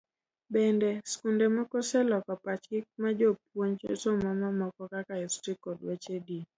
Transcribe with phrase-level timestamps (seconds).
[0.53, 6.43] Bende, skunde moko oseloko pachgi ma gipuonjo somo mamoko kaka Histori kod weche din.